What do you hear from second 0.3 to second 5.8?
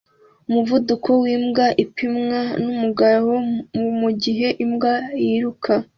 Umuvuduko wimbwa upimwa numugabo mugihe imbwa yiruka